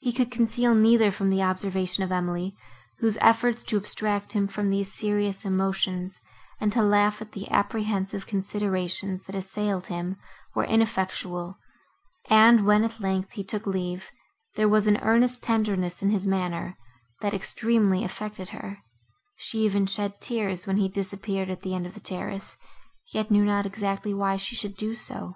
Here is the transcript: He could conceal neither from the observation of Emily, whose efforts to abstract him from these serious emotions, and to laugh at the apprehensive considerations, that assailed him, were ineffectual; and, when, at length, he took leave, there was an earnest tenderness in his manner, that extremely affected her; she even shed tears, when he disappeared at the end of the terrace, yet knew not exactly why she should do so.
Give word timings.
He 0.00 0.12
could 0.14 0.30
conceal 0.30 0.74
neither 0.74 1.10
from 1.12 1.28
the 1.28 1.42
observation 1.42 2.02
of 2.02 2.10
Emily, 2.10 2.56
whose 3.00 3.18
efforts 3.20 3.62
to 3.64 3.76
abstract 3.76 4.32
him 4.32 4.46
from 4.46 4.70
these 4.70 4.94
serious 4.94 5.44
emotions, 5.44 6.22
and 6.58 6.72
to 6.72 6.80
laugh 6.82 7.20
at 7.20 7.32
the 7.32 7.46
apprehensive 7.50 8.26
considerations, 8.26 9.26
that 9.26 9.34
assailed 9.34 9.88
him, 9.88 10.16
were 10.54 10.64
ineffectual; 10.64 11.58
and, 12.30 12.64
when, 12.64 12.82
at 12.82 12.98
length, 12.98 13.32
he 13.32 13.44
took 13.44 13.66
leave, 13.66 14.10
there 14.54 14.66
was 14.70 14.86
an 14.86 14.96
earnest 15.02 15.42
tenderness 15.42 16.00
in 16.00 16.08
his 16.08 16.26
manner, 16.26 16.78
that 17.20 17.34
extremely 17.34 18.04
affected 18.04 18.48
her; 18.56 18.78
she 19.36 19.58
even 19.66 19.84
shed 19.84 20.18
tears, 20.18 20.66
when 20.66 20.78
he 20.78 20.88
disappeared 20.88 21.50
at 21.50 21.60
the 21.60 21.74
end 21.74 21.84
of 21.86 21.92
the 21.92 22.00
terrace, 22.00 22.56
yet 23.12 23.30
knew 23.30 23.44
not 23.44 23.66
exactly 23.66 24.14
why 24.14 24.38
she 24.38 24.56
should 24.56 24.78
do 24.78 24.94
so. 24.94 25.34